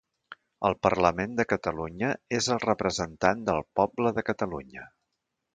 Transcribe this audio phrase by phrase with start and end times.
[0.69, 2.09] El Parlament de Catalunya
[2.39, 4.91] és el representant del poble de Catalunya.